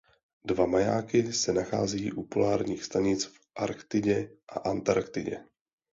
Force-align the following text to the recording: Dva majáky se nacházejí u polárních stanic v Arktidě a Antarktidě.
Dva 0.45 0.65
majáky 0.65 1.33
se 1.33 1.53
nacházejí 1.53 2.11
u 2.11 2.23
polárních 2.23 2.83
stanic 2.83 3.25
v 3.25 3.39
Arktidě 3.55 4.31
a 4.49 4.59
Antarktidě. 4.59 5.43